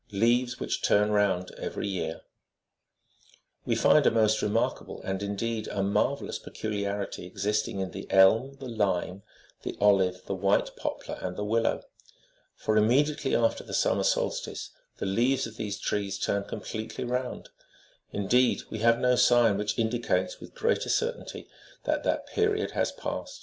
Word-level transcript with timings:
LEAVES 0.11 0.59
WHICH 0.59 0.81
TURN 0.81 1.11
ROUND 1.11 1.51
EVERY 1.59 1.87
YEAR. 1.87 2.21
"We 3.67 3.75
find 3.75 4.03
a 4.07 4.09
most 4.09 4.41
remarkable 4.41 4.99
and, 5.03 5.21
indeed, 5.21 5.67
a 5.67 5.83
marvellous 5.83 6.39
peculi 6.39 6.81
arity54 6.85 7.23
existing 7.27 7.79
in 7.81 7.91
the 7.91 8.07
elm, 8.09 8.55
the 8.55 8.67
lime,' 8.67 9.21
the 9.61 9.77
olive, 9.79 10.25
the 10.25 10.33
white 10.33 10.75
pop 10.75 11.07
lar, 11.07 11.19
and 11.21 11.37
the 11.37 11.43
willow; 11.43 11.83
for 12.55 12.77
immediately 12.77 13.35
after 13.35 13.63
the 13.63 13.75
summer 13.75 14.01
solstice 14.01 14.71
the 14.97 15.05
leaves 15.05 15.45
of 15.45 15.57
these 15.57 15.77
trees 15.77 16.17
turn 16.17 16.45
completely 16.45 17.03
round; 17.03 17.49
indeed, 18.11 18.63
we 18.71 18.79
have 18.79 18.97
no 18.97 19.15
sign 19.15 19.55
which 19.55 19.77
indicates 19.77 20.39
with 20.39 20.55
greater 20.55 20.89
certainty 20.89 21.47
that 21.83 22.03
that 22.03 22.25
period 22.25 22.71
has 22.71 22.91
past. 22.91 23.39